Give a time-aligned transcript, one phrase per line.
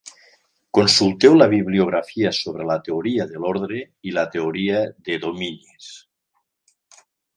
[0.75, 4.81] Consulteu la bibliografia sobre la teoria de l'ordre i la teoria
[5.11, 5.91] de dominis.